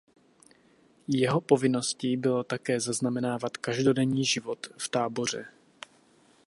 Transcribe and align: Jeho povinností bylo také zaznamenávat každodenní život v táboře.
Jeho 1.07 1.41
povinností 1.41 2.17
bylo 2.17 2.43
také 2.43 2.79
zaznamenávat 2.79 3.57
každodenní 3.57 4.25
život 4.25 4.67
v 4.77 4.89
táboře. 4.89 5.45